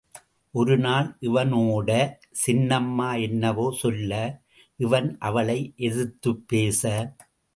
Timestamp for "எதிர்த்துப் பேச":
5.77-6.81